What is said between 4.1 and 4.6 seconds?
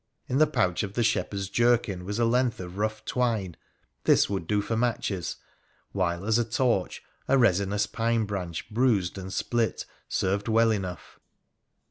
would do